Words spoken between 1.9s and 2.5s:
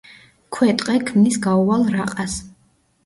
რაყას.